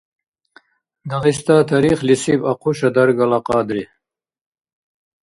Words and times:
Дагъиста 1.09 1.55
тарихлизиб 1.69 2.41
Ахъуша-Даргала 2.51 3.39
кьадри 3.45 3.83